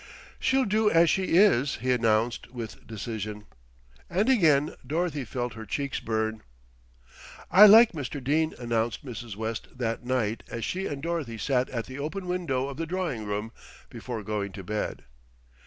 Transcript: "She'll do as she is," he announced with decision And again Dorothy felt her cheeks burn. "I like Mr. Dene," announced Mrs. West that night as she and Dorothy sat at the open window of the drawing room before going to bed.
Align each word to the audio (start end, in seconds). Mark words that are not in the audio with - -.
"She'll 0.39 0.65
do 0.65 0.89
as 0.89 1.11
she 1.11 1.35
is," 1.35 1.75
he 1.75 1.91
announced 1.91 2.49
with 2.51 2.87
decision 2.87 3.45
And 4.09 4.29
again 4.29 4.73
Dorothy 4.83 5.25
felt 5.25 5.53
her 5.53 5.63
cheeks 5.67 5.99
burn. 5.99 6.41
"I 7.51 7.67
like 7.67 7.91
Mr. 7.91 8.19
Dene," 8.19 8.55
announced 8.57 9.05
Mrs. 9.05 9.35
West 9.35 9.67
that 9.77 10.03
night 10.03 10.41
as 10.49 10.65
she 10.65 10.87
and 10.87 11.03
Dorothy 11.03 11.37
sat 11.37 11.69
at 11.69 11.85
the 11.85 11.99
open 11.99 12.25
window 12.25 12.65
of 12.67 12.77
the 12.77 12.87
drawing 12.87 13.25
room 13.25 13.51
before 13.91 14.23
going 14.23 14.51
to 14.53 14.63
bed. 14.63 15.03